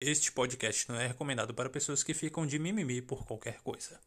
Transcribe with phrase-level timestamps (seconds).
[0.00, 3.98] Este podcast não é recomendado para pessoas que ficam de mimimi por qualquer coisa.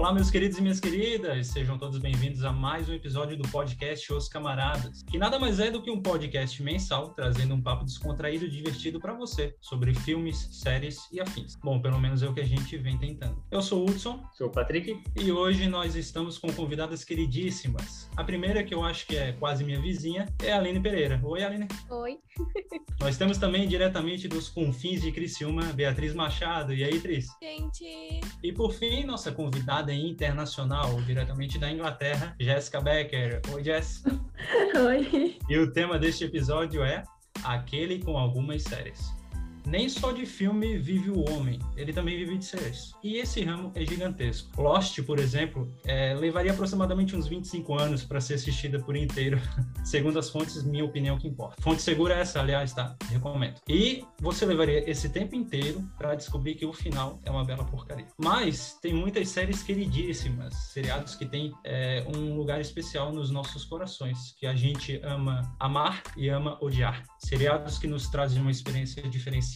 [0.00, 4.10] Olá, meus queridos e minhas queridas, sejam todos bem-vindos a mais um episódio do podcast
[4.14, 8.46] Os Camaradas, que nada mais é do que um podcast mensal trazendo um papo descontraído
[8.46, 11.54] e divertido para você sobre filmes, séries e afins.
[11.62, 13.44] Bom, pelo menos é o que a gente vem tentando.
[13.50, 14.24] Eu sou o Hudson.
[14.32, 14.98] Sou o Patrick.
[15.14, 18.08] E hoje nós estamos com convidadas queridíssimas.
[18.16, 21.20] A primeira, que eu acho que é quase minha vizinha, é a Aline Pereira.
[21.22, 21.68] Oi, Aline.
[21.90, 22.18] Oi.
[22.98, 26.72] nós temos também diretamente dos confins de Criciúma, Beatriz Machado.
[26.72, 27.26] E aí, Tris?
[27.42, 28.20] Gente.
[28.42, 33.40] E por fim, nossa convidada internacional, diretamente da Inglaterra, Jéssica Becker.
[33.52, 34.04] Oi, Jess.
[34.86, 35.38] Oi.
[35.48, 37.02] E o tema deste episódio é
[37.44, 39.19] Aquele com algumas séries
[39.66, 42.94] nem só de filme vive o homem, ele também vive de séries.
[43.02, 44.60] E esse ramo é gigantesco.
[44.60, 49.40] Lost, por exemplo, é, levaria aproximadamente uns 25 anos para ser assistida por inteiro,
[49.84, 51.60] segundo as fontes, minha opinião que importa.
[51.60, 52.96] Fonte segura é essa, aliás, tá?
[53.10, 53.56] Recomendo.
[53.68, 58.06] E você levaria esse tempo inteiro para descobrir que o final é uma bela porcaria.
[58.18, 64.34] Mas tem muitas séries queridíssimas, seriados que têm é, um lugar especial nos nossos corações,
[64.38, 67.04] que a gente ama amar e ama odiar.
[67.18, 69.49] Seriados que nos trazem uma experiência diferenciada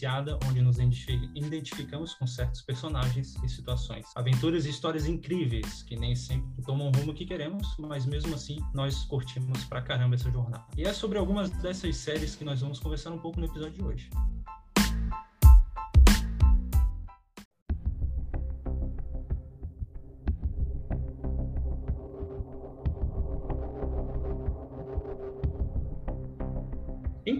[0.47, 4.05] onde nos identificamos com certos personagens e situações.
[4.15, 8.57] Aventuras e histórias incríveis, que nem sempre tomam o rumo que queremos, mas mesmo assim
[8.73, 10.65] nós curtimos pra caramba essa jornada.
[10.77, 13.83] E é sobre algumas dessas séries que nós vamos conversar um pouco no episódio de
[13.83, 14.09] hoje.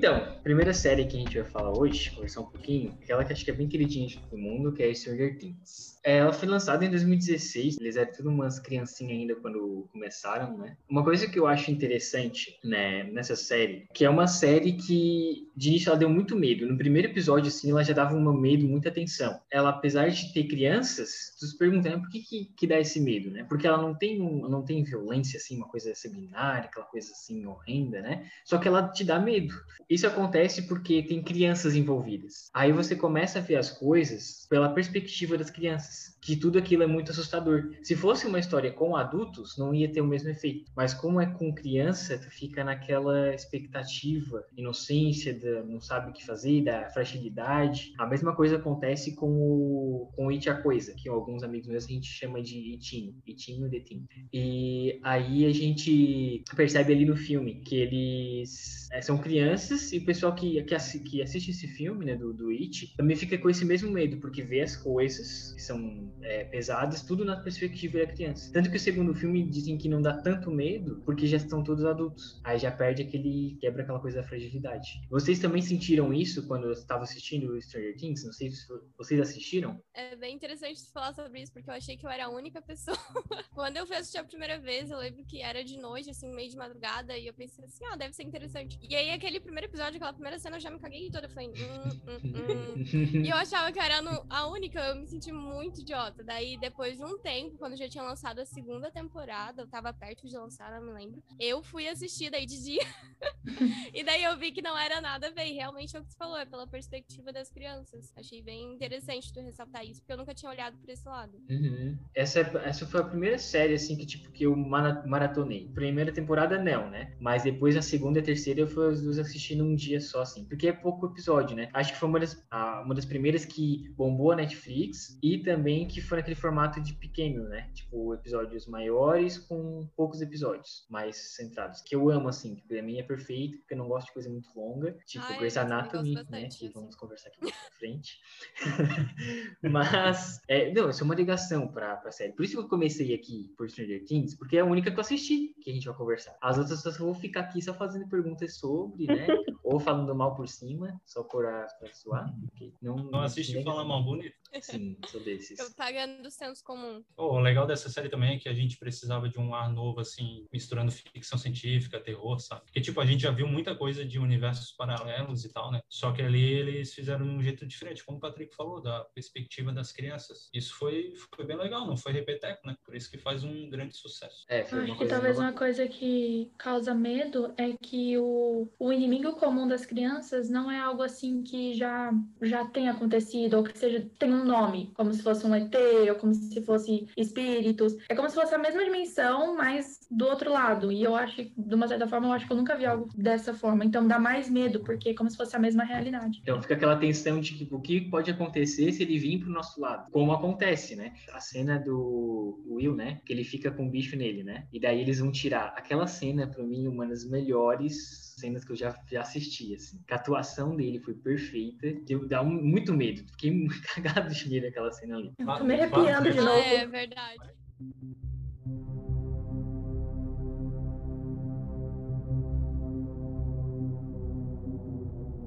[0.06, 3.44] Então, primeira série que a gente vai falar hoje, conversar um pouquinho, aquela que acho
[3.44, 5.95] que é bem queridinha de todo mundo, que é Stranger Things.
[6.06, 10.78] É, ela foi lançada em 2016, eles eram tudo umas criancinhas ainda quando começaram, né?
[10.88, 15.70] Uma coisa que eu acho interessante, né, nessa série, que é uma série que, de
[15.70, 16.68] início, ela deu muito medo.
[16.68, 19.42] No primeiro episódio, assim, ela já dava um medo, muita atenção.
[19.50, 23.02] Ela, apesar de ter crianças, tu se pergunta, né, por que, que, que dá esse
[23.02, 23.44] medo, né?
[23.50, 27.48] Porque ela não tem, um, não tem violência, assim, uma coisa seminária, aquela coisa, assim,
[27.48, 28.30] horrenda, né?
[28.46, 29.56] Só que ela te dá medo.
[29.90, 32.52] Isso acontece porque tem crianças envolvidas.
[32.54, 36.15] Aí você começa a ver as coisas pela perspectiva das crianças Yes.
[36.26, 37.70] Que tudo aquilo é muito assustador.
[37.84, 40.72] Se fosse uma história com adultos, não ia ter o mesmo efeito.
[40.76, 46.26] Mas como é com criança, tu fica naquela expectativa, inocência, de, não sabe o que
[46.26, 47.94] fazer, da fragilidade.
[48.00, 51.86] A mesma coisa acontece com o, com o It a Coisa, que alguns amigos meus
[51.86, 54.08] a gente chama de Itinho, Itinho de Tim.
[54.34, 60.06] E aí a gente percebe ali no filme que eles é, são crianças e o
[60.06, 63.64] pessoal que, que, que assiste esse filme, né, do, do It, também fica com esse
[63.64, 68.52] mesmo medo, porque vê as coisas que são é, pesadas, tudo na perspectiva da criança.
[68.52, 71.86] Tanto que o segundo filme dizem que não dá tanto medo, porque já estão todos
[71.86, 72.42] adultos.
[72.44, 73.58] Aí já perde aquele.
[73.62, 75.02] quebra aquela coisa da fragilidade.
[75.10, 78.26] Vocês também sentiram isso quando estavam assistindo o Stranger Things?
[78.26, 78.66] Não sei se
[78.98, 79.80] vocês assistiram.
[79.94, 82.98] É bem interessante falar sobre isso, porque eu achei que eu era a única pessoa.
[83.54, 86.50] quando eu fui assistir a primeira vez, eu lembro que era de noite, assim, meio
[86.50, 88.80] de madrugada, e eu pensei assim, ah, deve ser interessante.
[88.82, 91.28] E aí, aquele primeiro episódio, aquela primeira cena, eu já me caguei toda.
[91.28, 93.22] Eu falei, hum, hum, hum.
[93.24, 96.98] e eu achava que eu era a única, eu me senti muito idiota Daí, depois
[96.98, 100.72] de um tempo, quando já tinha lançado a segunda temporada, eu tava perto de lançar,
[100.72, 101.24] não me lembro.
[101.40, 102.82] Eu fui assistir daí de dia.
[103.94, 105.46] e daí eu vi que não era nada a.
[105.46, 108.12] E realmente é o que você falou, é pela perspectiva das crianças.
[108.16, 111.38] Achei bem interessante tu ressaltar isso, porque eu nunca tinha olhado por esse lado.
[111.50, 111.98] Uhum.
[112.14, 115.70] Essa, essa foi a primeira série, assim, que, tipo, que eu maratonei.
[115.74, 117.16] Primeira temporada, não, né?
[117.20, 120.46] Mas depois, na segunda e terceira, eu fui as duas assistindo um dia só, assim.
[120.46, 121.70] Porque é pouco episódio, né?
[121.74, 122.46] Acho que foi uma das,
[122.84, 127.44] uma das primeiras que bombou a Netflix e também que foi naquele formato de pequeno,
[127.50, 127.70] né?
[127.74, 131.82] Tipo, episódios maiores com poucos episódios mais centrados.
[131.82, 134.30] Que eu amo, assim, que pra mim é perfeito, porque eu não gosto de coisa
[134.30, 134.98] muito longa.
[135.06, 136.48] Tipo, Ai, Grey's Anatomy, né?
[136.50, 138.20] Que vamos conversar aqui pra frente.
[139.62, 142.34] Mas, é, não, isso é uma ligação pra, pra série.
[142.34, 145.02] Por isso que eu comecei aqui por Stranger Things, porque é a única que eu
[145.02, 146.38] assisti que a gente vai conversar.
[146.42, 149.28] As outras pessoas vou ficar aqui só fazendo perguntas sobre, né?
[149.64, 152.34] Ou falando mal por cima, só por a, pra zoar.
[152.82, 154.36] Não, não assiste e fala mal bonito.
[154.62, 155.60] Sim, sou desses.
[155.60, 157.04] Eu pagando do senso comum.
[157.18, 160.00] Oh, o legal dessa série também é que a gente precisava de um ar novo,
[160.00, 162.62] assim, misturando ficção científica, terror, sabe?
[162.66, 165.82] Porque, tipo, a gente já viu muita coisa de universos paralelos e tal, né?
[165.90, 169.72] Só que ali eles fizeram de um jeito diferente, como o Patrick falou, da perspectiva
[169.72, 170.50] das crianças.
[170.54, 172.76] Isso foi, foi bem legal, não foi repeteco, né?
[172.84, 174.46] Por isso que faz um grande sucesso.
[174.48, 175.50] É, foi Acho que talvez nova.
[175.50, 180.80] uma coisa que causa medo é que o, o inimigo comum das crianças não é
[180.80, 182.12] algo assim que já,
[182.42, 185.74] já tem acontecido, ou que seja, tem um nome, como se fosse um ET,
[186.10, 187.96] ou como se fosse espíritos.
[188.10, 190.92] É como se fosse a mesma dimensão, mas do outro lado.
[190.92, 193.54] E eu acho, de uma certa forma, eu acho que eu nunca vi algo dessa
[193.54, 193.84] forma.
[193.86, 196.40] Então dá mais medo, porque é como se fosse a mesma realidade.
[196.42, 199.80] Então fica aquela tensão de tipo, o que pode acontecer se ele vir pro nosso
[199.80, 200.10] lado?
[200.12, 201.14] Como acontece, né?
[201.34, 203.22] A cena do Will, né?
[203.26, 204.68] Que ele fica com o bicho nele, né?
[204.72, 205.74] E daí eles vão tirar.
[205.76, 210.00] Aquela cena, para mim, uma das melhores cenas que eu já, já assisti, assim.
[210.10, 211.92] A atuação dele foi perfeita.
[212.06, 213.24] Deu, dá um, muito medo.
[213.32, 215.32] Fiquei cagado de medo aquela cena ali.
[215.40, 216.60] Eu tô me arrepiando de novo.
[216.60, 217.40] É verdade.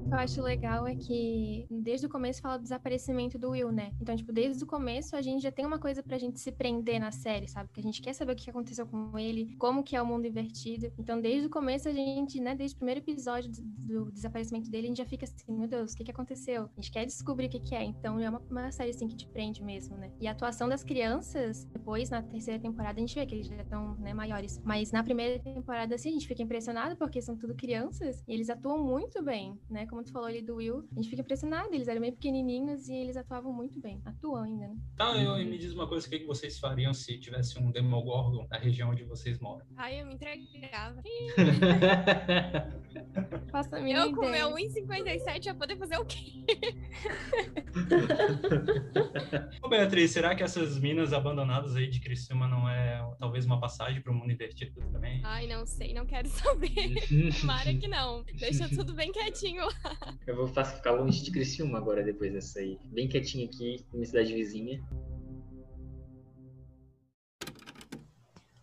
[0.09, 3.91] Que eu acho legal é que desde o começo fala do desaparecimento do Will, né?
[4.01, 6.99] Então, tipo, desde o começo a gente já tem uma coisa pra gente se prender
[6.99, 7.69] na série, sabe?
[7.71, 10.25] Que a gente quer saber o que aconteceu com ele, como que é o mundo
[10.25, 10.91] invertido.
[10.97, 14.89] Então, desde o começo a gente, né, desde o primeiro episódio do, desaparecimento dele, a
[14.89, 16.63] gente já fica assim, meu Deus, o que que aconteceu?
[16.63, 17.83] A gente quer descobrir o que que é.
[17.83, 20.11] Então, é uma, uma série assim que te prende mesmo, né?
[20.19, 23.61] E a atuação das crianças, depois na terceira temporada a gente vê que eles já
[23.61, 24.59] estão, né, maiores.
[24.65, 28.49] Mas na primeira temporada assim, a gente fica impressionado porque são tudo crianças e eles
[28.49, 29.85] atuam muito bem, né?
[29.85, 31.73] Como como tu falou ali do Will, a gente fica impressionado.
[31.73, 34.01] Eles eram bem pequenininhos e eles atuavam muito bem.
[34.05, 34.77] Atuam ainda, né?
[34.95, 38.47] Tá, eu, me diz uma coisa, o que, que vocês fariam se tivesse um Demogorgon
[38.49, 39.65] na região onde vocês moram?
[39.75, 41.01] Ai, eu me entregava.
[43.51, 46.45] Faça a minha Eu com meu 1,57 ia poder fazer o quê?
[49.61, 54.01] Ô, Beatriz, será que essas minas abandonadas aí de Criciúma não é talvez uma passagem
[54.01, 55.19] para o mundo invertido também?
[55.23, 56.69] Ai, não sei, não quero saber.
[57.41, 58.23] Tomara que não.
[58.39, 59.88] Deixa tudo bem quietinho lá.
[60.27, 62.77] Eu vou ficar longe de Criciúma agora, depois dessa aí.
[62.85, 64.81] Bem quietinho aqui, minha cidade vizinha.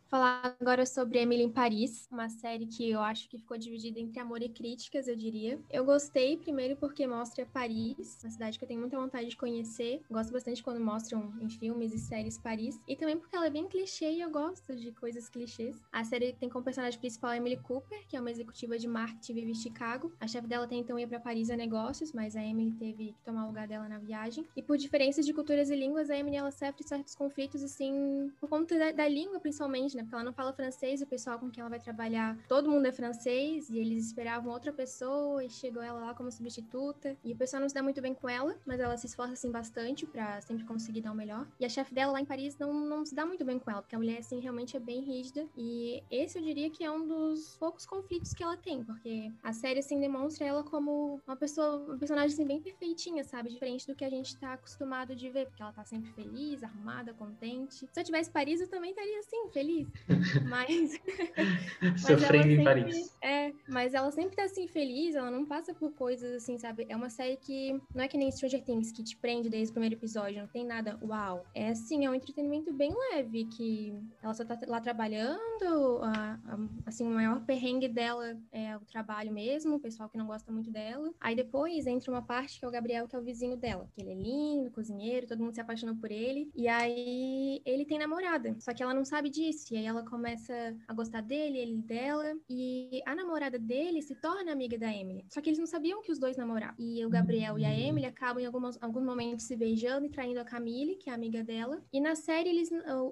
[0.09, 4.21] Falar agora sobre Emily em Paris, uma série que eu acho que ficou dividida entre
[4.21, 5.59] amor e críticas, eu diria.
[5.69, 10.01] Eu gostei, primeiro, porque mostra Paris, uma cidade que eu tenho muita vontade de conhecer.
[10.09, 12.81] Gosto bastante quando mostram em filmes e séries Paris.
[12.87, 15.77] E também porque ela é bem clichê e eu gosto de coisas clichês.
[15.93, 19.35] A série tem como personagem principal a Emily Cooper, que é uma executiva de marketing
[19.35, 20.13] vive em Chicago.
[20.21, 23.25] A chefe dela até então ia para Paris a negócios, mas a Emily teve que
[23.25, 24.47] tomar o lugar dela na viagem.
[24.55, 28.49] E por diferenças de culturas e línguas, a Emily ela sofre certos conflitos, assim, por
[28.49, 30.03] conta da, da língua, principalmente, né?
[30.03, 32.93] Porque ela não fala francês, o pessoal com quem ela vai trabalhar, todo mundo é
[32.93, 37.17] francês, e eles esperavam outra pessoa, e chegou ela lá como substituta.
[37.25, 39.51] E o pessoal não se dá muito bem com ela, mas ela se esforça, assim,
[39.51, 41.47] bastante pra sempre conseguir dar o melhor.
[41.59, 43.83] E a chefe dela lá em Paris não, não se dá muito bem com ela,
[43.83, 45.47] porque a mulher, assim, realmente é bem rígida.
[45.57, 49.53] E esse eu diria que é um dos poucos conflitos que ela tem, porque a
[49.53, 53.51] série, assim, demonstra ela como uma pessoa, uma personagem, assim, bem perfeitinha, sabe?
[53.51, 57.15] Diferente do que a gente tá acostumado de ver, porque ela tá sempre feliz, arrumada,
[57.15, 57.89] contente.
[57.93, 59.86] Se eu tivesse Paris, eu também estaria, assim, feliz.
[60.49, 60.99] Mas.
[61.81, 63.17] mas Sofrendo em Paris.
[63.23, 66.87] É, mas ela sempre tá assim feliz, ela não passa por coisas assim, sabe?
[66.89, 69.75] É uma série que não é que nem Stranger Things, que te prende desde o
[69.75, 71.45] primeiro episódio, não tem nada uau.
[71.55, 76.59] É assim, é um entretenimento bem leve, que ela só tá lá trabalhando, a- a-
[76.87, 80.71] assim, o maior perrengue dela é o trabalho mesmo, o pessoal que não gosta muito
[80.71, 81.13] dela.
[81.21, 84.01] Aí depois entra uma parte que é o Gabriel, que é o vizinho dela, que
[84.01, 86.51] ele é lindo, cozinheiro, todo mundo se apaixonou por ele.
[86.55, 89.75] E aí ele tem namorada, só que ela não sabe disso.
[89.77, 92.35] E aí ela começa a gostar dele, ele dela.
[92.49, 95.27] E a namorada dele se torna amiga da Emily.
[95.29, 96.75] Só que eles não sabiam que os dois namoravam.
[96.79, 100.41] E o Gabriel e a Emily acabam em algumas, alguns momentos se beijando e traindo
[100.41, 101.83] a Camille, que é amiga dela.
[101.93, 102.71] E na série, eles,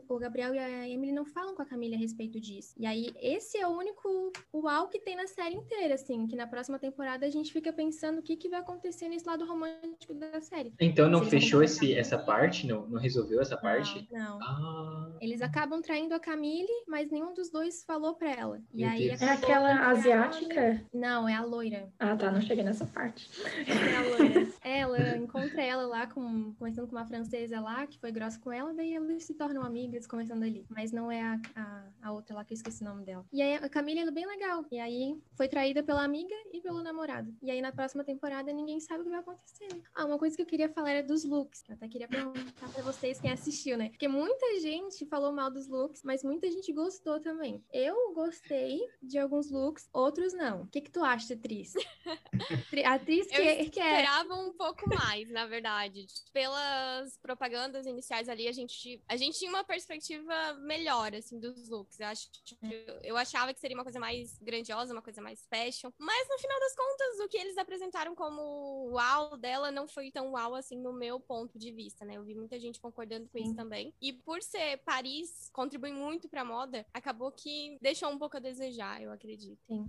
[0.09, 2.75] o, Gabriel e a Emily não falam com a Camille a respeito disso.
[2.79, 6.27] E aí, esse é o único uau que tem na série inteira, assim.
[6.27, 9.45] Que na próxima temporada a gente fica pensando o que, que vai acontecer nesse lado
[9.45, 10.73] romântico da série.
[10.81, 12.67] Então não fechou esse, essa parte?
[12.67, 14.09] Não, não resolveu essa parte?
[14.11, 14.39] Não.
[14.39, 14.43] não.
[14.43, 16.54] Ah, Eles acabam traindo a Camille,
[16.87, 18.61] mas nenhum dos dois falou pra ela.
[18.73, 19.09] E Meu aí.
[19.09, 20.85] É aquela que ela- asiática?
[20.93, 21.93] Não, é a loira.
[21.99, 23.29] Ah, tá, não cheguei nessa parte.
[23.67, 24.49] É a loira.
[24.63, 28.73] ela encontra ela lá, com, conversando com uma francesa lá, que foi grossa com ela,
[28.75, 30.65] daí eles se tornam amigas, conversando ali.
[30.69, 33.25] Mas não é a, a, a outra lá que eu esqueci o nome dela.
[33.33, 34.65] E aí a Camille é bem legal.
[34.71, 37.35] E aí foi traída pela amiga e pelo namorado.
[37.43, 39.67] E aí na próxima temporada ninguém sabe o que vai acontecer.
[39.73, 39.81] né?
[39.95, 41.63] Ah, uma coisa que eu queria falar era dos looks.
[41.69, 43.89] Eu até queria perguntar pra vocês quem assistiu, né?
[43.91, 47.65] Porque muita gente falou mal dos looks, mas muita gente gostou também.
[47.73, 50.63] Eu gostei de alguns looks, outros não.
[50.63, 51.75] O que, que tu acha, atriz?
[52.85, 54.01] A atriz que, Eu que é.
[54.01, 56.07] esperava um pouco mais, na verdade.
[56.33, 62.01] Pelas propagandas iniciais ali, a gente, a gente tinha uma perspectiva melhor, assim, dos looks.
[62.01, 62.29] Eu, acho,
[62.63, 65.91] eu, eu achava que seria uma coisa mais grandiosa, uma coisa mais fashion.
[65.99, 70.33] Mas, no final das contas, o que eles apresentaram como uau dela não foi tão
[70.33, 72.17] uau, assim, no meu ponto de vista, né?
[72.17, 73.95] Eu vi muita gente concordando com isso também.
[74.01, 79.01] E por ser Paris, contribui muito pra moda, acabou que deixou um pouco a desejar,
[79.01, 79.89] eu acredito.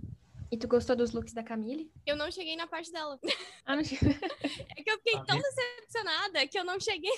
[0.52, 1.90] E tu gostou dos looks da Camille?
[2.06, 3.18] Eu não cheguei na parte dela.
[3.64, 3.82] Ah, não
[4.78, 7.10] É que eu fiquei Ah, tão decepcionada que eu não cheguei.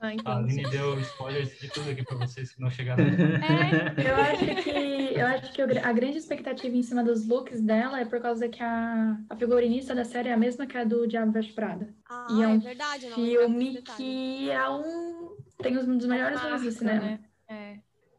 [0.00, 0.30] ah, A entendi.
[0.30, 3.04] Aline deu spoilers de tudo aqui pra vocês que não chegaram.
[3.04, 4.70] É, Eu acho que,
[5.20, 8.62] eu acho que a grande expectativa em cima dos looks dela é por causa que
[8.62, 11.94] a, a figurinista da série é a mesma que a do Diabo Veste Prada.
[12.08, 15.36] Ah, E é um verdade, eu não Filme que é um.
[15.62, 17.00] Tem um dos melhores filmes do cinema.
[17.02, 17.20] né?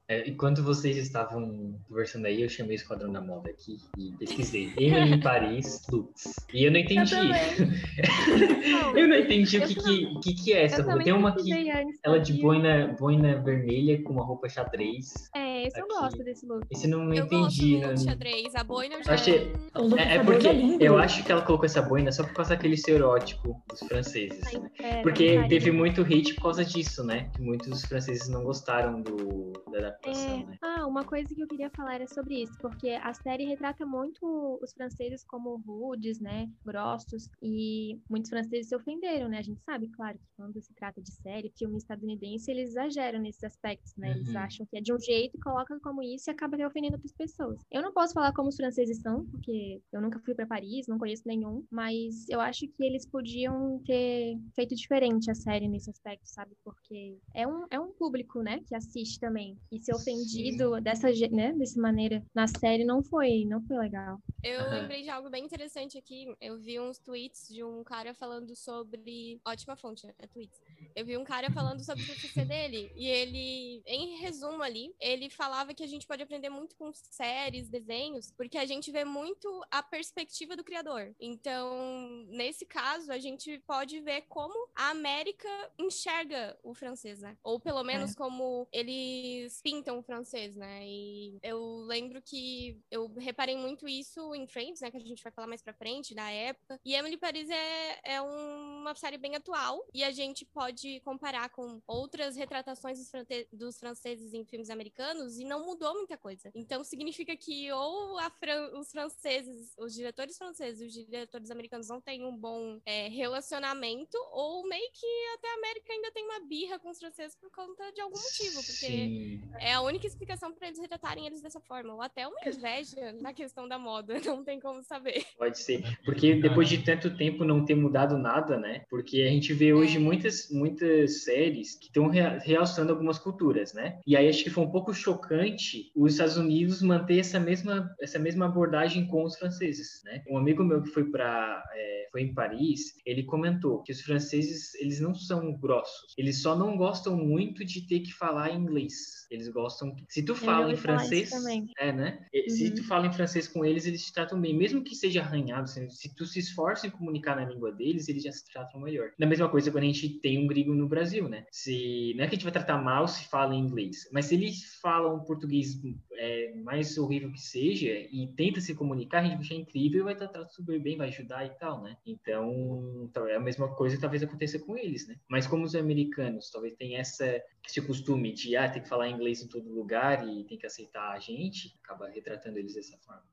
[0.07, 0.15] É.
[0.15, 4.71] É, enquanto vocês estavam conversando aí, eu chamei o Esquadrão da Moda aqui e pesquisei.
[4.77, 6.33] Emily em Paris, looks.
[6.53, 7.11] E eu não Eu entendi.
[7.11, 7.35] também.
[8.95, 11.03] Eu não entendi o Eu que, que, que, que é essa Eu roupa.
[11.03, 12.41] Tem uma antes, ela de sabia?
[12.43, 15.29] boina, boina vermelha com uma roupa xadrez.
[15.35, 16.65] É, esse eu gosto desse look.
[16.71, 17.77] Esse eu não, não Eu entendi.
[17.79, 17.97] gosto né?
[18.11, 18.55] xadrez.
[18.55, 19.13] A boina eu já...
[19.13, 19.53] Achei-
[19.97, 20.83] É, é porque é lindo.
[20.83, 24.45] eu acho que ela colocou essa boina só por causa daquele estereótipo dos franceses.
[24.47, 24.71] Ai, né?
[24.79, 27.29] é, Porque teve muito hate por causa disso, né?
[27.35, 30.57] Que muitos franceses não gostaram do, da adaptação, É, né?
[30.61, 34.59] ah, uma coisa que eu queria falar era sobre isso, porque a série retrata muito
[34.61, 39.39] os franceses como rudes, né, grossos, e muitos franceses se ofenderam, né?
[39.39, 43.43] A gente sabe, claro, que quando se trata de série, filme estadunidense, eles exageram nesses
[43.43, 44.11] aspectos, né?
[44.11, 44.37] Eles Uhum.
[44.39, 47.61] acham que é de um jeito e colocam como isso e acaba ofendendo outras pessoas.
[47.71, 50.99] Eu não posso falar como os franceses são, porque eu nunca fui para Paris, não
[50.99, 56.27] conheço nenhum, mas eu acho que eles podiam ter feito diferente a série nesse aspecto,
[56.27, 56.55] sabe?
[56.63, 59.57] Porque é um, é um público, né, que assiste também.
[59.71, 64.19] E ser ofendido dessa, né, dessa maneira na série não foi, não foi legal.
[64.43, 64.81] Eu Aham.
[64.81, 66.27] lembrei de algo bem interessante aqui.
[66.39, 69.39] Eu vi uns tweets de um cara falando sobre.
[69.43, 70.61] Ótima fonte, é tweets.
[70.95, 72.91] Eu vi um cara falando sobre o TCC dele.
[72.95, 77.69] E ele, em resumo ali, ele falava que a gente pode aprender muito com séries,
[77.69, 81.13] desenhos, porque a gente vê muito a perspectiva do criador.
[81.19, 87.37] Então, nesse caso, a gente pode ver como a América enxerga o francês, né?
[87.43, 90.85] Ou pelo menos como eles pintam o francês, né?
[90.85, 94.91] E eu lembro que eu reparei muito isso em Friends, né?
[94.91, 96.79] Que a gente vai falar mais pra frente, da época.
[96.85, 99.85] E Emily Paris é, é uma série bem atual.
[99.93, 100.64] E a gente pode
[101.03, 106.17] comparar com outras retratações dos, frante- dos franceses em filmes americanos e não mudou muita
[106.17, 106.51] coisa.
[106.55, 111.87] Então significa que ou a Fran- os franceses, os diretores franceses e os diretores americanos
[111.87, 115.05] não têm um bom é, relacionamento, ou meio que
[115.37, 118.55] até a América ainda tem uma birra com os franceses por conta de algum motivo.
[118.55, 119.41] Porque Sim.
[119.59, 121.93] é a única explicação pra eles retratarem eles dessa forma.
[121.93, 124.15] Ou até uma inveja na questão da moda.
[124.25, 125.25] Não tem como saber.
[125.37, 125.83] Pode ser.
[126.03, 128.85] Porque depois de tanto tempo não ter mudado nada, né?
[128.89, 129.99] Porque a gente vê hoje É.
[129.99, 133.99] muitas, muitas séries que estão rea- realçando algumas culturas, né?
[134.07, 138.17] E aí acho que foi um pouco chocante os Estados Unidos manter essa mesma, essa
[138.19, 140.23] mesma abordagem com os franceses, né?
[140.29, 141.63] Um amigo meu que foi para
[142.11, 146.13] foi em Paris, ele comentou que os franceses, eles não são grossos.
[146.17, 149.27] Eles só não gostam muito de ter que falar inglês.
[149.29, 149.93] Eles gostam...
[150.07, 151.29] Se tu fala em francês...
[151.77, 152.25] É, né?
[152.33, 152.75] E Se Uhum.
[152.75, 154.55] tu fala em francês com eles, eles te tratam bem.
[154.55, 158.23] Mesmo que seja arranhado, se, se tu se esforça em comunicar na língua deles, eles
[158.23, 159.09] já se tratam melhor.
[159.19, 161.45] Da mesma coisa quando a gente tem um gringo no Brasil, né?
[161.51, 164.35] Se, não é que a gente vai tratar mal se fala em inglês, mas se
[164.35, 165.79] eles falam português
[166.13, 170.03] é, mais horrível que seja e tenta se comunicar, a gente vai achar incrível e
[170.03, 171.97] vai tratar super bem, vai ajudar e tal, né?
[172.05, 175.15] Então, é a mesma coisa que talvez aconteça com eles, né?
[175.29, 179.41] Mas como os americanos talvez tenham essa, esse costume de, ah, tem que falar inglês
[179.41, 183.23] em todo lugar e tem que aceitar a gente, acaba retratando eles dessa forma.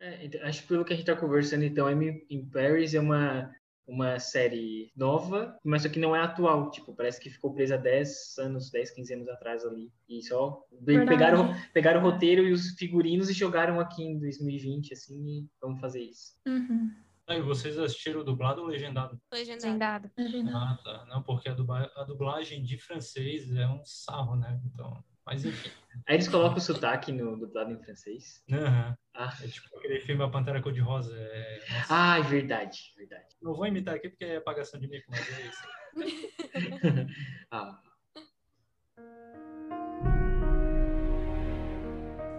[0.00, 3.00] É, então, acho que pelo que a gente tá conversando, então, Emily in Paris é
[3.00, 3.50] uma,
[3.86, 6.70] uma série nova, mas só que não é atual.
[6.70, 9.92] Tipo, parece que ficou presa 10 anos, 10, 15 anos atrás ali.
[10.08, 11.08] E só Verdade.
[11.08, 15.80] pegaram, pegaram o roteiro e os figurinos e jogaram aqui em 2020, assim, e vamos
[15.80, 16.32] fazer isso.
[16.46, 16.90] Uhum.
[17.26, 19.18] Aí, vocês assistiram o dublado ou legendado?
[19.32, 20.10] Legendado.
[20.18, 20.56] Legendado.
[20.56, 21.06] Ah, tá.
[21.06, 24.60] Não, porque a, dubla- a dublagem de francês é um sarro, né?
[24.66, 25.70] Então, mas enfim.
[26.06, 28.42] Aí eles colocam o sotaque no dublado em francês.
[28.52, 28.96] Aham.
[29.14, 31.14] Ah, É tipo aquele filme A Pantera Cor-de-Rosa.
[31.16, 31.60] É...
[31.88, 33.36] ah é verdade, verdade.
[33.40, 35.62] Não vou imitar aqui porque é apagação de mico, mas é isso.
[37.50, 37.80] Ah,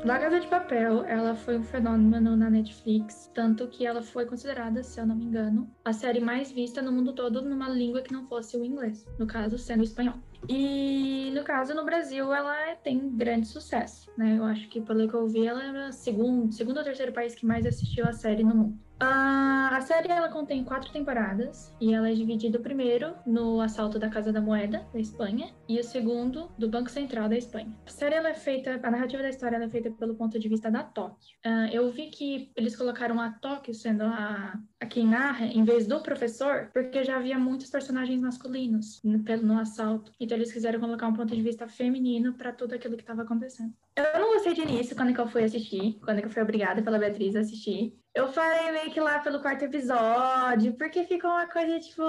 [0.05, 4.83] La Casa de Papel, ela foi um fenômeno na Netflix, tanto que ela foi considerada,
[4.83, 8.13] se eu não me engano, a série mais vista no mundo todo numa língua que
[8.13, 10.13] não fosse o inglês, no caso sendo o espanhol.
[10.47, 14.37] E no caso no Brasil ela tem grande sucesso, né?
[14.37, 17.43] Eu acho que pelo que eu vi ela o segundo, segundo ou terceiro país que
[17.43, 18.84] mais assistiu a série no mundo.
[18.99, 24.09] Ah, a série ela contém quatro temporadas e ela é dividida primeiro no assalto da
[24.09, 27.75] Casa da Moeda da Espanha e o segundo do Banco Central da Espanha.
[27.85, 30.71] A série ela é feita, a narrativa da história é feita pelo ponto de vista
[30.71, 31.35] da Tóquio.
[31.43, 35.87] Ah, eu vi que eles colocaram a Tóquio sendo a, a quem narra, em vez
[35.87, 40.11] do professor, porque já havia muitos personagens masculinos no, no assalto.
[40.19, 43.73] Então eles quiseram colocar um ponto de vista feminino para tudo aquilo que estava acontecendo.
[43.95, 46.81] Eu não gostei de início quando que eu fui assistir, quando que eu fui obrigada
[46.81, 47.97] pela Beatriz a assistir.
[48.13, 52.03] Eu parei meio que lá pelo quarto episódio, porque ficou uma coisa tipo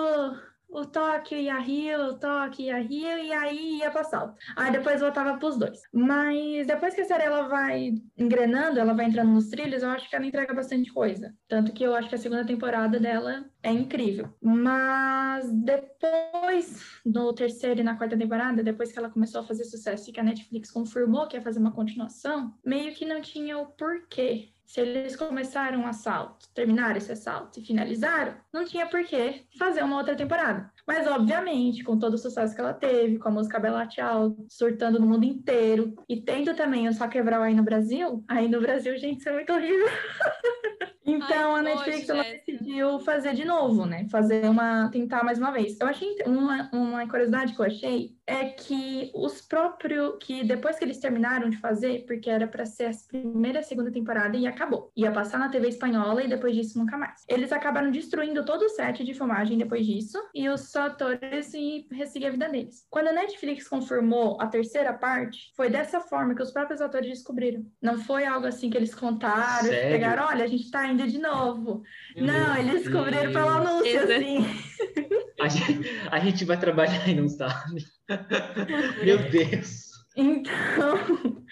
[0.68, 4.37] o Tóquio e a Rio, o Tóquio e a Rio, e aí ia pra salto.
[4.56, 5.80] Aí depois voltava pros dois.
[5.92, 10.08] Mas depois que a série ela vai engrenando, ela vai entrando nos trilhos, eu acho
[10.08, 11.35] que ela entrega bastante coisa.
[11.49, 14.28] Tanto que eu acho que a segunda temporada dela é incrível.
[14.40, 20.11] Mas depois, no terceiro e na quarta temporada, depois que ela começou a fazer sucesso
[20.11, 23.66] e que a Netflix confirmou que ia fazer uma continuação, meio que não tinha o
[23.66, 29.46] porquê se eles começaram um assalto, terminaram esse assalto e finalizaram, não tinha por que
[29.56, 30.70] fazer uma outra temporada.
[30.86, 35.00] Mas, obviamente, com todo o sucesso que ela teve, com a música Bela Tchau, surtando
[35.00, 38.96] no mundo inteiro, e tendo também o Só Quebral aí no Brasil, aí no Brasil,
[38.96, 39.86] gente, isso é muito horrível.
[41.06, 44.08] Então Ai, a Netflix ela decidiu fazer de novo, né?
[44.10, 44.90] Fazer uma.
[44.90, 45.78] tentar mais uma vez.
[45.80, 50.16] Eu achei uma, uma curiosidade que eu achei é que os próprios.
[50.20, 53.92] que depois que eles terminaram de fazer, porque era para ser a primeira e segunda
[53.92, 54.90] temporada e acabou.
[54.96, 57.22] Ia passar na TV espanhola e depois disso nunca mais.
[57.28, 62.28] Eles acabaram destruindo todo o set de filmagem depois disso e os atores e resseguir
[62.28, 62.87] a vida deles.
[62.90, 67.64] Quando a Netflix confirmou a terceira parte, foi dessa forma que os próprios atores descobriram.
[67.80, 69.90] Não foi algo assim que eles contaram, Sério?
[69.90, 71.83] pegaram, olha, a gente tá indo de novo.
[72.14, 72.59] Meu não, Deus.
[72.59, 74.47] eles descobriram pelo anúncio, assim.
[75.38, 77.85] A gente, a gente vai trabalhar e não sabe.
[79.04, 79.90] Meu Deus.
[80.16, 81.45] Então,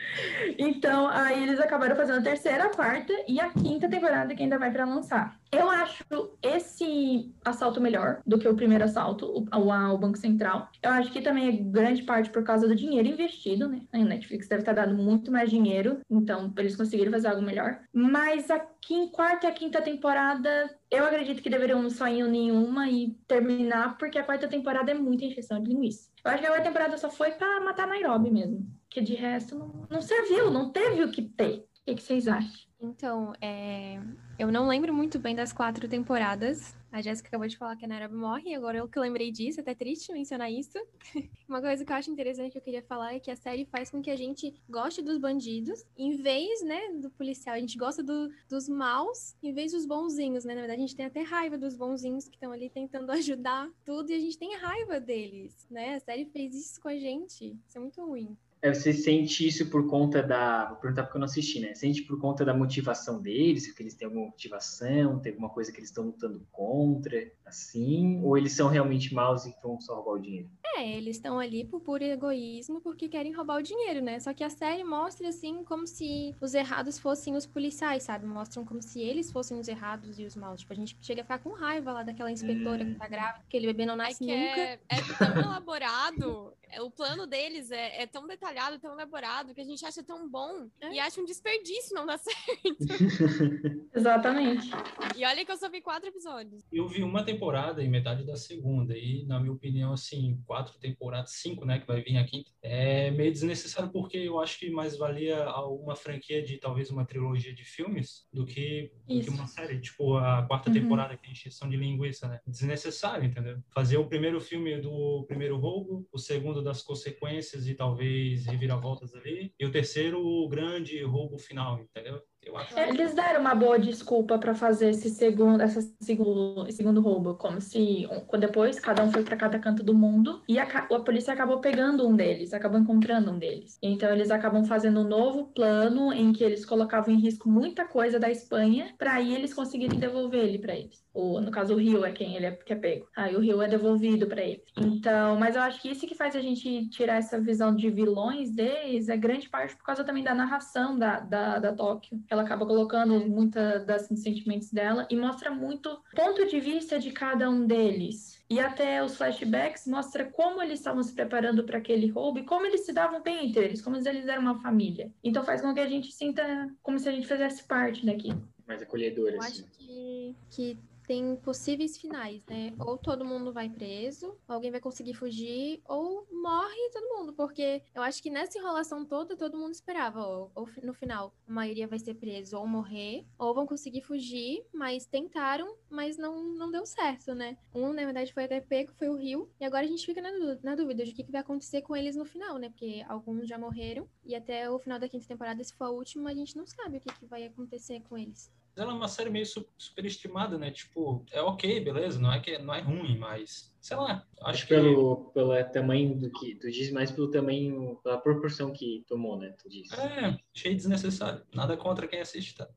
[0.58, 4.58] então, aí eles acabaram fazendo a terceira, a quarta e a quinta temporada que ainda
[4.58, 5.38] vai para lançar.
[5.52, 6.04] Eu acho
[6.42, 10.68] esse assalto melhor do que o primeiro assalto, o, o, Banco Central.
[10.82, 13.82] Eu acho que também é grande parte por causa do dinheiro investido, né?
[13.92, 17.78] A Netflix deve ter dado muito mais dinheiro, então eles conseguiram fazer algo melhor.
[17.92, 22.88] Mas aqui em quarta e a quinta temporada, eu acredito que deveriam só ir nenhuma
[22.88, 26.10] e terminar, porque a quarta temporada é muita injeção de linguiça.
[26.24, 28.66] Eu acho que a quarta temporada só foi para matar Nairobi mesmo.
[28.94, 31.58] Que de resto não, não serviu, não teve o que ter.
[31.58, 32.64] O que, que vocês acham?
[32.80, 33.98] Então, é...
[34.38, 36.76] eu não lembro muito bem das quatro temporadas.
[36.92, 39.74] A Jéssica acabou de falar que a Nairobi morre, agora eu que lembrei disso, até
[39.74, 40.78] triste mencionar isso.
[41.48, 43.90] Uma coisa que eu acho interessante que eu queria falar é que a série faz
[43.90, 47.56] com que a gente goste dos bandidos, em vez, né, do policial.
[47.56, 50.54] A gente gosta do, dos maus, em vez dos bonzinhos, né?
[50.54, 54.10] Na verdade, a gente tem até raiva dos bonzinhos que estão ali tentando ajudar tudo
[54.10, 55.96] e a gente tem raiva deles, né?
[55.96, 57.58] A série fez isso com a gente.
[57.66, 58.36] Isso é muito ruim.
[58.64, 60.64] É, você sente isso por conta da.
[60.70, 61.74] Vou perguntar porque eu não assisti, né?
[61.74, 65.78] Sente por conta da motivação deles, que eles têm alguma motivação, tem alguma coisa que
[65.78, 68.22] eles estão lutando contra, assim?
[68.22, 70.48] Ou eles são realmente maus e vão só roubar o dinheiro?
[70.76, 74.18] É, eles estão ali por puro egoísmo, porque querem roubar o dinheiro, né?
[74.18, 78.26] Só que a série mostra, assim, como se os errados fossem os policiais, sabe?
[78.26, 80.60] Mostram como se eles fossem os errados e os maus.
[80.60, 82.92] Tipo, a gente chega a ficar com raiva lá daquela inspetora hum.
[82.92, 84.60] que tá grávida, aquele bebê não nasce é nunca.
[84.60, 89.60] É, é tão elaborado é, o plano deles é, é, tão detalhado, tão elaborado, que
[89.60, 90.94] a gente acha tão bom é.
[90.94, 92.34] e acha um desperdício não dar certo.
[93.94, 94.70] Exatamente.
[95.16, 96.64] E olha que eu só vi quatro episódios.
[96.72, 101.32] Eu vi uma temporada e metade da segunda, e na minha opinião, assim, quatro temporadas,
[101.32, 104.96] cinco, né, que vai vir a quinta, é meio desnecessário porque eu acho que mais
[104.96, 109.80] valia uma franquia de talvez uma trilogia de filmes do que, do que uma série.
[109.80, 110.74] Tipo, a quarta uhum.
[110.74, 112.40] temporada que é encheção de linguiça, né?
[112.46, 113.58] Desnecessário, entendeu?
[113.72, 119.52] Fazer o primeiro filme do primeiro roubo, o segundo das consequências e talvez reviravoltas ali.
[119.58, 122.22] E o terceiro, o grande roubo final, entendeu?
[122.46, 122.78] Eu acho.
[122.78, 128.06] Eles deram uma boa desculpa para fazer esse segundo, essa segundo, segundo roubo, como se
[128.10, 131.60] um, depois cada um foi para cada canto do mundo e a, a, polícia acabou
[131.60, 133.78] pegando um deles, acabou encontrando um deles.
[133.82, 138.18] Então eles acabam fazendo um novo plano em que eles colocavam em risco muita coisa
[138.18, 141.04] da Espanha para aí eles conseguirem devolver ele para eles.
[141.14, 143.06] O, no caso o Rio é quem ele é que é pego.
[143.16, 144.62] Aí o Rio é devolvido para ele.
[144.76, 148.50] Então, mas eu acho que isso que faz a gente tirar essa visão de vilões
[148.50, 152.66] deles é grande parte por causa também da narração da, da, da Tóquio ela acaba
[152.66, 158.44] colocando muita das sentimentos dela e mostra muito ponto de vista de cada um deles.
[158.50, 162.66] E até os flashbacks mostra como eles estavam se preparando para aquele roubo e como
[162.66, 165.10] eles se davam bem entre eles, como se eles eram uma família.
[165.22, 168.32] Então faz com que a gente sinta como se a gente fizesse parte daqui.
[168.66, 169.62] Mais acolhedora, Eu assim.
[169.62, 172.72] acho que, que tem possíveis finais, né?
[172.78, 178.02] Ou todo mundo vai preso, alguém vai conseguir fugir, ou morre todo mundo, porque eu
[178.02, 181.98] acho que nessa enrolação toda todo mundo esperava, ou, ou no final a maioria vai
[181.98, 187.34] ser preso ou morrer, ou vão conseguir fugir, mas tentaram, mas não, não deu certo,
[187.34, 187.56] né?
[187.74, 190.30] Um, na verdade, foi até pego, foi o Rio, e agora a gente fica na,
[190.62, 192.68] na dúvida de o que, que vai acontecer com eles no final, né?
[192.68, 196.30] Porque alguns já morreram, e até o final da quinta temporada, se for a última,
[196.30, 198.50] a gente não sabe o que, que vai acontecer com eles.
[198.76, 200.70] Ela é uma série meio su superestimada, né?
[200.70, 204.66] Tipo, é ok, beleza, não é que não é ruim, mas sei lá, acho, acho
[204.66, 209.38] que pelo pelo tamanho do que tu diz, mais pelo tamanho, pela proporção que tomou,
[209.38, 209.54] né?
[209.62, 209.92] Tu diz.
[209.92, 211.44] É, achei desnecessário.
[211.54, 212.68] Nada contra quem assiste, tá?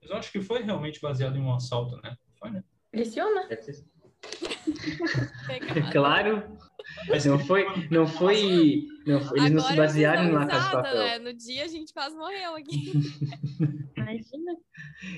[0.00, 2.16] Mas eu acho que foi realmente baseado em um assalto, né?
[2.38, 2.62] Foi, né?
[2.90, 3.48] Criciúma?
[5.92, 6.58] claro.
[7.06, 10.94] Mas não foi, não foi, não foi eles não se basearam no Casa Papel.
[10.94, 11.18] Né?
[11.18, 12.92] No dia a gente quase morreu aqui.
[13.96, 14.56] Imagina.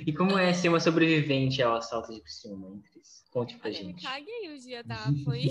[0.07, 3.25] E como é ser uma sobrevivente ao assalto de Criciúma, Cris?
[3.31, 4.05] Conte pra Olha, gente.
[4.05, 5.07] Eu me caguei o dia, tá?
[5.25, 5.49] Foi...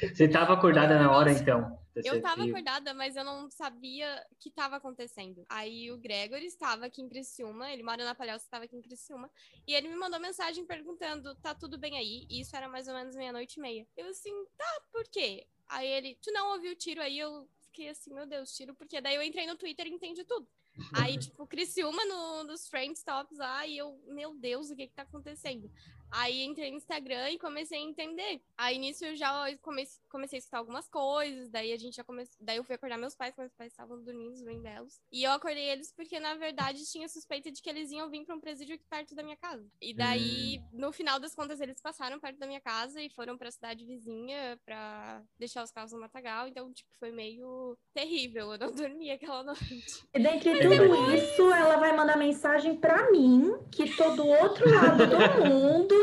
[0.00, 1.78] Você estava acordada na hora, então?
[2.02, 5.44] Eu estava acordada, mas eu não sabia o que estava acontecendo.
[5.48, 9.30] Aí o Gregory estava aqui em Criciúma, ele mora na Palhoça, estava aqui em Criciúma,
[9.66, 12.26] e ele me mandou mensagem perguntando, tá tudo bem aí?
[12.28, 13.86] E isso era mais ou menos meia-noite e meia.
[13.96, 15.46] Eu assim, tá, por quê?
[15.68, 17.00] Aí ele, tu não ouviu o tiro?
[17.00, 20.24] Aí eu fiquei assim, meu Deus, tiro, porque daí eu entrei no Twitter e entendi
[20.24, 20.48] tudo.
[20.92, 24.94] Aí, tipo, Criciúma no, nos Friends Tops lá, e eu, meu Deus, o que que
[24.94, 25.70] tá acontecendo?
[26.10, 28.40] Aí entrei no Instagram e comecei a entender.
[28.56, 32.36] Aí nisso eu já comecei, comecei a escutar algumas coisas, daí a gente já começou.
[32.40, 35.00] Daí eu fui acordar meus pais, meus pais estavam dormindo, os bem belos.
[35.10, 38.34] E eu acordei eles porque, na verdade, tinha suspeita de que eles iam vir para
[38.34, 39.66] um presídio aqui perto da minha casa.
[39.80, 40.78] E daí, hum.
[40.78, 43.84] no final das contas, eles passaram perto da minha casa e foram para a cidade
[43.84, 46.48] vizinha para deixar os carros no matagal.
[46.48, 48.52] Então, tipo, foi meio terrível.
[48.52, 50.06] Eu não dormi aquela noite.
[50.14, 55.06] E dentre tudo isso, ela vai mandar mensagem para mim, que tô do outro lado
[55.06, 55.93] do mundo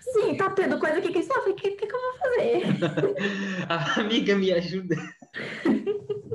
[0.00, 2.62] sim, tá tendo coisa aqui que sofre, o que, que, que eu vou fazer?
[4.00, 4.96] amiga, me ajuda.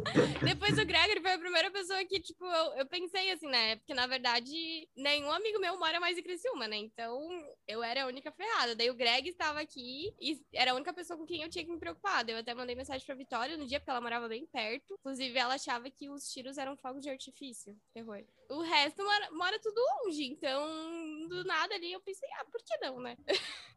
[0.43, 3.77] Depois o Gregory foi a primeira pessoa que, tipo, eu, eu pensei assim, né?
[3.77, 6.77] Porque, na verdade, nenhum amigo meu mora mais em Criciúma, né?
[6.77, 7.19] Então,
[7.67, 8.75] eu era a única ferrada.
[8.75, 11.71] Daí o Greg estava aqui e era a única pessoa com quem eu tinha que
[11.71, 12.27] me preocupar.
[12.27, 14.95] Eu até mandei mensagem pra Vitória no dia, porque ela morava bem perto.
[14.99, 17.75] Inclusive, ela achava que os tiros eram fogos de artifício.
[17.93, 18.23] Terror.
[18.49, 22.77] O resto mora, mora tudo longe, então, do nada ali, eu pensei, ah, por que
[22.85, 23.15] não, né?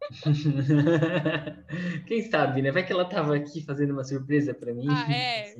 [2.07, 2.71] Quem sabe, né?
[2.71, 4.87] Vai que ela tava aqui fazendo uma surpresa pra mim.
[4.91, 5.55] Ah, é.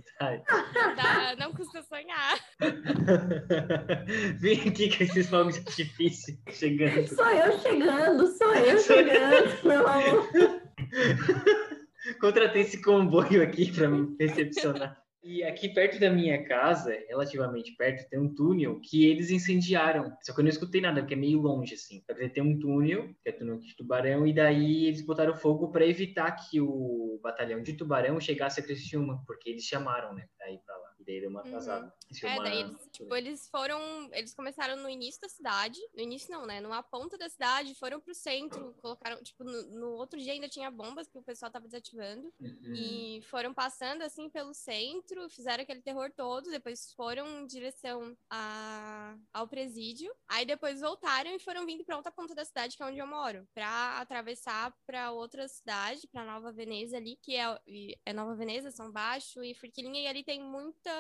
[0.97, 2.39] Dá, não custa sonhar.
[4.41, 7.07] Vem aqui com esses fogos de artifício chegando.
[7.09, 10.29] Sou eu chegando, sou eu chegando, meu amor.
[12.21, 15.01] Contratei esse comboio aqui para me recepcionar.
[15.37, 20.17] E aqui perto da minha casa, relativamente perto, tem um túnel que eles incendiaram.
[20.23, 22.03] Só que eu não escutei nada, porque é meio longe, assim.
[22.33, 25.87] Tem um túnel, que é o túnel de Tubarão, e daí eles botaram fogo para
[25.87, 30.27] evitar que o batalhão de Tubarão chegasse a Criciúma, porque eles chamaram, né,
[31.07, 31.47] deu uma uhum.
[31.47, 31.87] atrasada.
[31.87, 32.29] Uhum.
[32.29, 33.81] É, daí eles, tipo, eles foram.
[34.13, 35.79] Eles começaram no início da cidade.
[35.95, 36.61] No início não, né?
[36.61, 40.71] Numa ponta da cidade, foram pro centro, colocaram, tipo, no, no outro dia ainda tinha
[40.71, 42.33] bombas que o pessoal tava desativando.
[42.41, 42.75] Uhum.
[42.75, 49.17] E foram passando assim pelo centro, fizeram aquele terror todo, depois foram em direção a,
[49.33, 50.13] ao presídio.
[50.29, 53.07] Aí depois voltaram e foram vindo pra outra ponta da cidade, que é onde eu
[53.07, 57.61] moro, pra atravessar pra outra cidade, pra Nova Veneza ali, que é,
[58.05, 60.96] é Nova Veneza, São Baixo e Forquilinha, e ali tem muita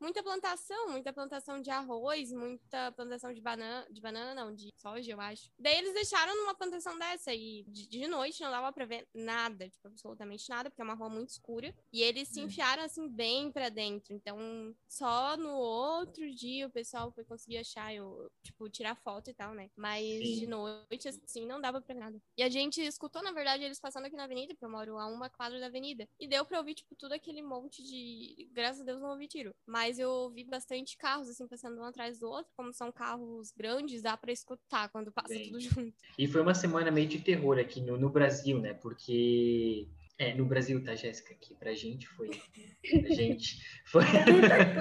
[0.00, 5.12] muita plantação, muita plantação de arroz, muita plantação de banana, de banana não, de soja,
[5.12, 5.50] eu acho.
[5.58, 9.68] Daí eles deixaram numa plantação dessa e de, de noite não dava pra ver nada,
[9.68, 11.74] tipo, absolutamente nada, porque é uma rua muito escura.
[11.92, 12.44] E eles se hum.
[12.44, 14.14] enfiaram assim bem pra dentro.
[14.14, 19.34] Então, só no outro dia o pessoal foi conseguir achar, eu, tipo, tirar foto e
[19.34, 19.70] tal, né?
[19.76, 20.40] Mas Sim.
[20.40, 22.20] de noite, assim, não dava pra nada.
[22.36, 25.06] E a gente escutou, na verdade, eles passando aqui na avenida, porque eu moro a
[25.06, 26.08] uma quadra da avenida.
[26.18, 28.48] E deu pra ouvir, tipo, tudo aquele monte de.
[28.52, 29.54] Graças a Deus não ouvi tiro.
[29.66, 32.52] Mas eu vi bastante carros, assim, passando um atrás do outro.
[32.56, 35.44] Como são carros grandes, dá para escutar quando passa Bem.
[35.46, 35.94] tudo junto.
[36.18, 38.74] E foi uma semana meio de terror aqui no, no Brasil, né?
[38.74, 41.34] Porque é, no Brasil, tá, Jéssica?
[41.34, 42.30] Aqui pra gente foi.
[42.30, 44.02] Pra gente foi.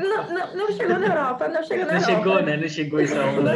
[0.01, 2.11] Não, não, não, chegou na Europa, não chegou na não Europa.
[2.11, 2.57] Não chegou, né?
[2.57, 3.55] Não chegou essa onda.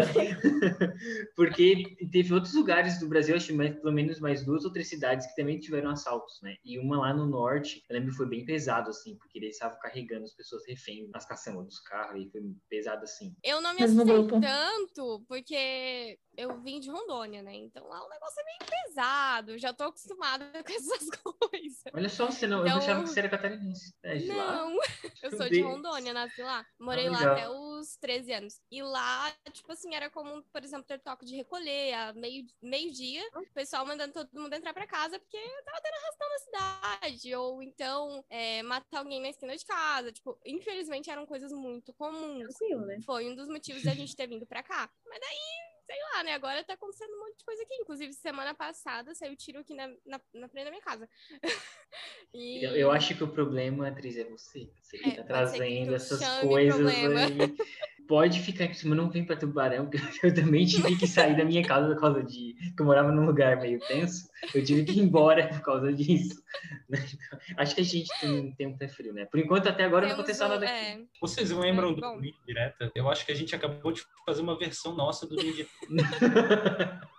[1.38, 5.26] Porque teve outros lugares do Brasil, acho que pelo menos mais duas ou três cidades
[5.28, 6.58] que também tiveram assaltos, né?
[6.66, 9.80] E uma lá no norte, eu lembro que foi bem pesado, assim, porque eles estavam
[9.80, 13.34] carregando as pessoas refém nas caçambas dos carros, e foi pesado assim.
[13.42, 17.56] Eu não me assustei tanto, porque eu vim de Rondônia, né?
[17.56, 21.84] Então lá o negócio é meio pesado, já tô acostumada com essas coisas coisa.
[21.94, 22.74] Olha só, você não, então...
[22.74, 23.94] eu achava que você era catarinense.
[24.04, 24.84] É de não, lá?
[25.24, 26.66] eu sou de Rondônia, nasci lá.
[26.80, 28.62] Morei ah, lá até os 13 anos.
[28.72, 33.24] E lá, tipo assim, era comum, por exemplo, ter toque de recolher a meio, meio-dia,
[33.36, 37.36] o pessoal mandando todo mundo entrar pra casa porque tava tendo arrastão na cidade.
[37.36, 40.12] Ou então é, matar alguém na esquina de casa.
[40.12, 42.56] Tipo, infelizmente eram coisas muito comuns.
[42.56, 43.00] Tranquilo, né?
[43.06, 44.90] Foi um dos motivos da gente ter vindo pra cá.
[45.08, 46.34] Mas daí sei lá, né?
[46.34, 47.74] Agora tá acontecendo um monte de coisa aqui.
[47.82, 51.10] Inclusive, semana passada saiu tiro aqui na, na, na frente da minha casa.
[52.32, 52.64] e...
[52.64, 54.70] eu, eu, acho que o problema, atriz, é você.
[54.80, 57.10] Você que é, tá trazendo essas coisas aí.
[58.10, 61.46] pode ficar em cima, não vem pra Tubarão, porque eu também tive que sair da
[61.46, 62.56] minha casa por causa de.
[62.76, 64.28] que eu morava num lugar meio tenso.
[64.54, 66.42] Eu tive que ir embora por causa disso.
[67.56, 69.26] Acho que a gente tem, tem um pé frio, né?
[69.26, 70.74] Por enquanto, até agora não aconteceu nada aqui.
[70.74, 72.20] É, Vocês lembram É, do bom.
[72.20, 72.92] Linha Direta?
[72.96, 75.70] Eu acho que a gente acabou de fazer uma versão nossa do Linha Direta.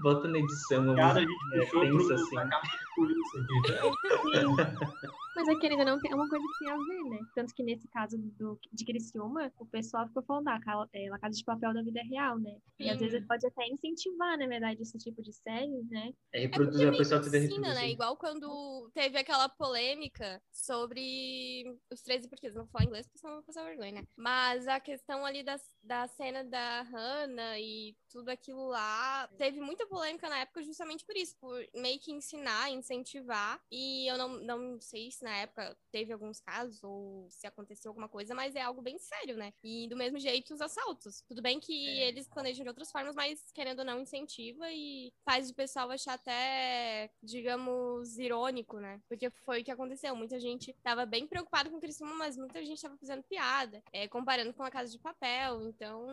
[0.00, 2.34] Bota na edição, uma Cara, a gente puxou pro, assim.
[2.36, 5.25] pra capa de polícia aqui.
[5.36, 7.18] Mas aqui ainda não tem é uma coisa que tem a ver, né?
[7.34, 11.18] Tanto que nesse caso do, de Criciúma, o pessoal ficou falando da ca- é, La
[11.18, 12.58] Casa de Papel da vida real, né?
[12.78, 16.12] E às vezes pode até incentivar, na verdade, esse tipo de série, né?
[16.32, 17.90] É É reproduzir, porque a pessoa ensina, né?
[17.90, 22.54] Igual quando teve aquela polêmica sobre os 13 porquês.
[22.54, 24.04] Não vou falar inglês porque senão eu vou passar vergonha, né?
[24.16, 29.86] Mas a questão ali da, da cena da Hannah e tudo aquilo lá, teve muita
[29.86, 33.60] polêmica na época justamente por isso, por meio que ensinar, incentivar.
[33.70, 38.08] E eu não, não sei se na época teve alguns casos ou se aconteceu alguma
[38.08, 39.52] coisa, mas é algo bem sério, né?
[39.62, 41.22] E do mesmo jeito os assaltos.
[41.28, 42.08] Tudo bem que É.
[42.08, 46.14] eles planejam de outras formas, mas querendo ou não incentiva e faz o pessoal achar
[46.14, 49.00] até, digamos, irônico, né?
[49.08, 50.14] Porque foi o que aconteceu.
[50.14, 54.06] Muita gente tava bem preocupada com o Criciúma, mas muita gente tava fazendo piada, é,
[54.06, 55.62] comparando com a Casa de Papel.
[55.68, 56.06] Então,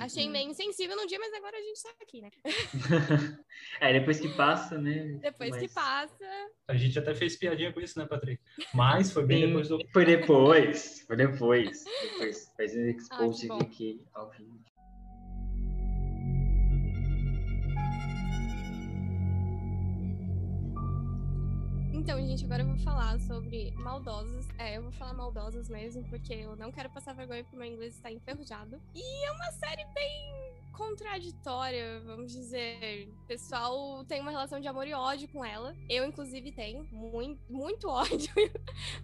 [0.00, 0.32] achei Uhum.
[0.32, 2.30] meio insensível no dia, mas agora a gente tá aqui, né?
[3.80, 5.18] é, depois que passa, né?
[5.20, 8.42] Depois que Mas- passa, A gente até fez piadinha com isso, né, Patrick?
[8.74, 9.78] Mas foi bem Sim, depois do.
[9.92, 11.04] Foi depois.
[11.06, 11.84] Foi depois.
[12.02, 12.52] Depois.
[12.56, 13.58] Fazendo expose bom.
[13.58, 14.71] aqui ao vivo.
[22.02, 24.48] Então, gente, agora eu vou falar sobre maldosas.
[24.58, 27.94] É, eu vou falar maldosas mesmo, porque eu não quero passar vergonha porque meu inglês
[27.94, 28.82] está enferrujado.
[28.92, 33.08] E é uma série bem contraditória, vamos dizer.
[33.08, 35.76] O pessoal tem uma relação de amor e ódio com ela.
[35.88, 38.32] Eu, inclusive, tenho muito, muito ódio.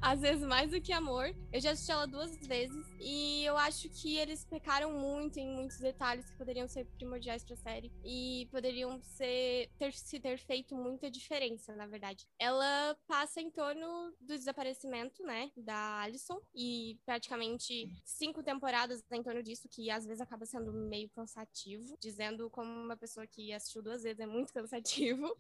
[0.01, 1.33] Às vezes mais do que amor.
[1.53, 2.85] Eu já assisti ela duas vezes.
[2.99, 7.55] E eu acho que eles pecaram muito em muitos detalhes que poderiam ser primordiais pra
[7.57, 7.93] série.
[8.05, 12.27] E poderiam ser, ter, se ter feito muita diferença, na verdade.
[12.39, 16.41] Ela passa em torno do desaparecimento, né, da Alison.
[16.55, 21.97] E praticamente cinco temporadas em torno disso, que às vezes acaba sendo meio cansativo.
[22.01, 25.37] Dizendo como uma pessoa que assistiu duas vezes é muito cansativo.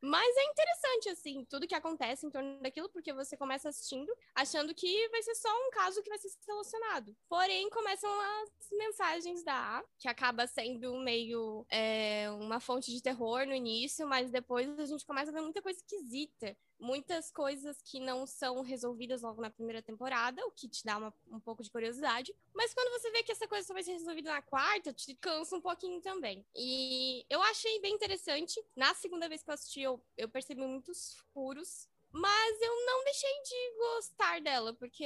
[0.00, 4.74] Mas é interessante, assim, tudo que acontece em torno daquilo, porque você começa assistindo achando
[4.74, 7.14] que vai ser só um caso que vai ser solucionado.
[7.28, 13.46] Porém, começam as mensagens da A, que acaba sendo meio é, uma fonte de terror
[13.46, 16.56] no início, mas depois a gente começa a ver muita coisa esquisita.
[16.80, 21.14] Muitas coisas que não são resolvidas logo na primeira temporada, o que te dá uma-
[21.30, 22.34] um pouco de curiosidade.
[22.54, 25.54] Mas quando você vê que essa coisa só vai ser resolvida na quarta, te cansa
[25.56, 26.44] um pouquinho também.
[26.56, 28.58] E eu achei bem interessante.
[28.74, 31.88] Na segunda vez que eu assisti, eu, eu percebi muitos furos.
[32.12, 35.04] Mas eu não deixei de gostar dela, porque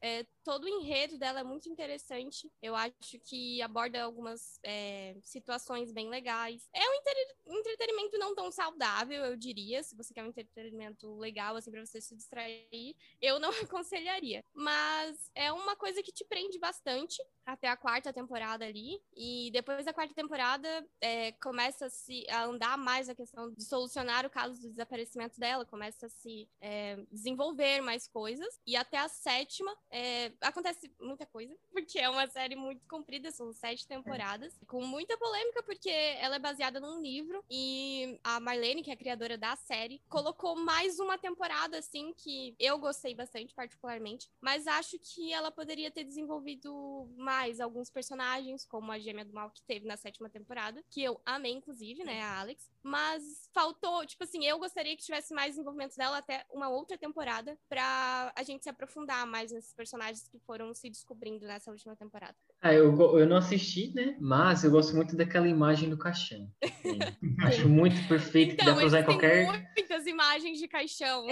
[0.00, 2.50] é, todo o enredo dela é muito interessante.
[2.62, 6.66] Eu acho que aborda algumas é, situações bem legais.
[6.72, 9.82] É um entre- entretenimento não tão saudável, eu diria.
[9.82, 14.42] Se você quer um entretenimento legal, assim, pra você se distrair, eu não aconselharia.
[14.54, 19.02] Mas é uma coisa que te prende bastante até a quarta temporada ali.
[19.14, 23.64] E depois da quarta temporada, é, começa a, se, a andar mais a questão de
[23.64, 28.58] solucionar o caso do desaparecimento dela, começa a se é, desenvolver mais coisas.
[28.66, 33.52] E até a sétima, é, acontece muita coisa, porque é uma série muito comprida, são
[33.52, 37.44] sete temporadas, com muita polêmica, porque ela é baseada num livro.
[37.50, 42.54] E a Marlene, que é a criadora da série, colocou mais uma temporada, assim, que
[42.58, 44.28] eu gostei bastante, particularmente.
[44.40, 49.50] Mas acho que ela poderia ter desenvolvido mais alguns personagens, como a Gêmea do Mal
[49.50, 52.70] que teve na sétima temporada, que eu amei, inclusive, né, a Alex.
[52.88, 53.22] Mas
[53.52, 58.32] faltou, tipo assim, eu gostaria que tivesse mais desenvolvimento dela até uma outra temporada, pra
[58.34, 62.34] a gente se aprofundar mais nesses personagens que foram se descobrindo nessa última temporada.
[62.62, 64.16] Ah, eu, eu não assisti, né?
[64.20, 66.50] Mas eu gosto muito daquela imagem do caixão.
[67.44, 69.46] Acho muito perfeito que dá pra usar em qualquer.
[69.76, 71.26] muitas imagens de caixão.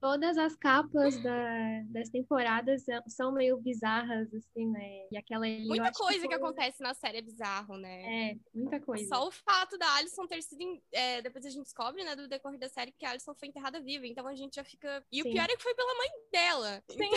[0.00, 5.06] Todas as capas da- das temporadas são- meio bizarras, assim, né?
[5.12, 8.32] E aquela ali, Muita coisa que foi- acontece na série é bizarro, né?
[8.32, 9.04] É, muita coisa.
[9.08, 10.79] Só o fato da Alison ter sido.
[10.92, 13.80] É, depois a gente descobre, né, do decorrer da série, que a Alison foi enterrada
[13.80, 14.06] viva.
[14.06, 15.04] Então a gente já fica.
[15.10, 15.28] E Sim.
[15.28, 16.82] o pior é que foi pela mãe dela.
[16.88, 17.10] Sim.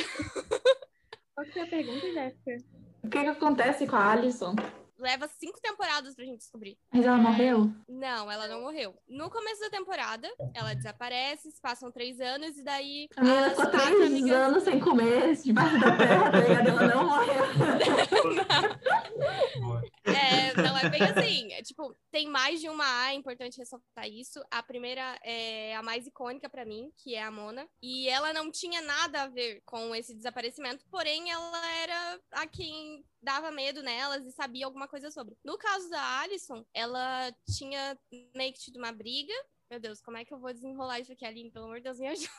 [1.36, 2.58] Qual que foi a pergunta, Jéssica?
[3.04, 4.56] O que, que acontece com a Alison?
[5.04, 6.78] Leva cinco temporadas pra gente descobrir.
[6.90, 7.70] Mas ela morreu?
[7.90, 8.96] Não, ela não morreu.
[9.06, 13.66] No começo da temporada, ela desaparece, se passam três anos, e daí A menina ficou
[13.70, 14.32] três amigas.
[14.32, 16.38] anos sem comer, debaixo da terra, tá?
[16.70, 17.44] Ela não morreu.
[20.06, 21.54] É, não é bem assim.
[21.54, 24.44] É, tipo, tem mais de uma A, é importante ressaltar isso.
[24.52, 27.66] A primeira é a mais icônica para mim, que é a Mona.
[27.82, 33.04] E ela não tinha nada a ver com esse desaparecimento, porém ela era a quem
[33.24, 35.36] dava medo nelas e sabia alguma coisa sobre.
[35.44, 37.98] No caso da Alison, ela tinha
[38.36, 39.34] meio que tido uma briga.
[39.72, 41.50] Meu Deus, como é que eu vou desenrolar isso aqui, Aline?
[41.50, 42.30] Pelo amor de Deus, me ajuda.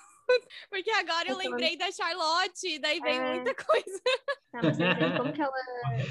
[0.70, 3.34] Porque agora eu lembrei da Charlotte, e daí veio é...
[3.34, 4.00] muita coisa.
[4.50, 4.76] Tá, mas
[5.18, 5.52] como que ela,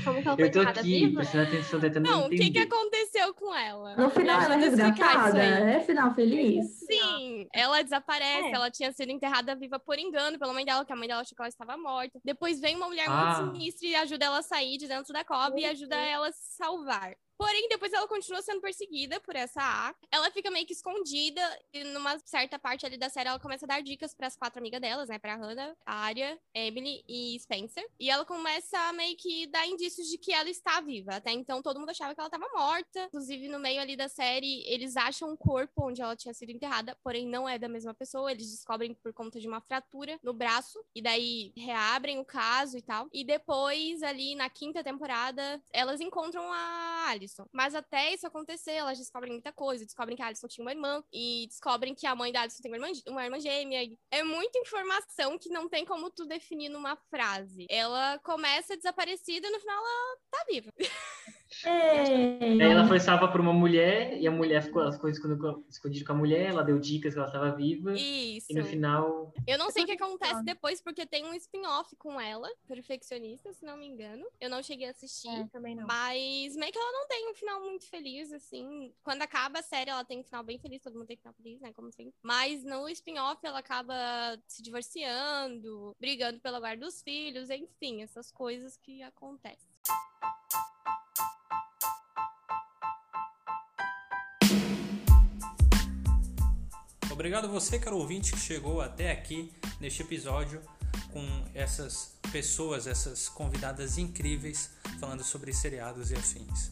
[0.03, 1.21] como que ela foi Eu tô aqui, viva?
[1.21, 3.02] prestando atenção, tentando Não, o que que aconteceu
[3.33, 3.95] com ela?
[3.95, 6.79] No final ela é resgatada, é final feliz?
[6.79, 8.51] Sim, ela desaparece, é.
[8.51, 11.35] ela tinha sido enterrada viva por engano pela mãe dela, que a mãe dela achou
[11.35, 12.19] que ela estava morta.
[12.23, 13.41] Depois vem uma mulher ah.
[13.41, 16.31] muito sinistra e ajuda ela a sair de dentro da cova e ajuda ela a
[16.31, 17.15] se salvar.
[17.37, 19.95] Porém, depois ela continua sendo perseguida por essa A.
[20.11, 21.41] Ela fica meio que escondida
[21.73, 24.59] e numa certa parte ali da série ela começa a dar dicas para as quatro
[24.59, 27.85] amigas delas, né, para Hannah, Arya, Emily e Spencer.
[27.99, 31.15] E ela começa a meio que dar indícios de que ela está viva.
[31.15, 33.05] Até então todo mundo achava que ela estava morta.
[33.07, 36.97] Inclusive no meio ali da série, eles acham um corpo onde ela tinha sido enterrada,
[37.03, 38.31] porém não é da mesma pessoa.
[38.31, 42.81] Eles descobrem por conta de uma fratura no braço e daí reabrem o caso e
[42.81, 43.07] tal.
[43.11, 47.47] E depois ali na quinta temporada, elas encontram a Alice Alison.
[47.51, 49.85] Mas até isso acontecer, elas descobrem muita coisa.
[49.85, 51.03] Descobrem que a Alison tinha uma irmã.
[51.11, 53.89] E descobrem que a mãe da Alison tem uma irmã, uma irmã gêmea.
[54.11, 57.65] É muita informação que não tem como tu definir numa frase.
[57.69, 60.71] Ela começa desaparecida e no final ela tá viva.
[61.69, 65.23] Aí ela foi salva por uma mulher e a mulher ficou, as coisas
[65.69, 67.93] escondidas com a mulher, ela deu dicas que ela estava viva.
[67.93, 68.47] Isso.
[68.49, 69.33] E no final.
[69.47, 73.65] Eu não sei o que acontece depois, porque tem um spin-off com ela, perfeccionista, se
[73.65, 74.25] não me engano.
[74.39, 75.29] Eu não cheguei a assistir.
[75.29, 75.85] É, também não.
[75.87, 78.93] Mas meio que ela não tem um final muito feliz, assim.
[79.03, 81.33] Quando acaba a série, ela tem um final bem feliz, todo mundo tem um final
[81.33, 81.71] feliz, né?
[81.73, 82.13] Como sempre.
[82.21, 83.95] Mas no spin-off, ela acaba
[84.47, 89.69] se divorciando, brigando pela guarda dos filhos, enfim, essas coisas que acontecem.
[97.13, 100.59] Obrigado você, caro ouvinte, que chegou até aqui neste episódio
[101.11, 101.23] com
[101.53, 106.71] essas pessoas, essas convidadas incríveis falando sobre seriados e afins.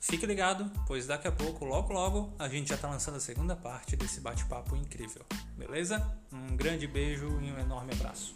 [0.00, 3.54] Fique ligado, pois daqui a pouco, logo logo, a gente já está lançando a segunda
[3.54, 5.26] parte desse bate-papo incrível.
[5.58, 6.10] Beleza?
[6.32, 8.34] Um grande beijo e um enorme abraço.